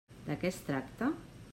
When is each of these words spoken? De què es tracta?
De 0.29 0.37
què 0.43 0.51
es 0.55 0.59
tracta? 0.71 1.13